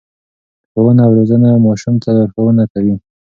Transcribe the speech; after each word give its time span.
ښوونه 0.71 1.01
او 1.07 1.11
روزنه 1.17 1.49
ماشوم 1.65 1.95
ته 2.03 2.09
لارښوونه 2.17 2.63
کوي. 2.73 2.95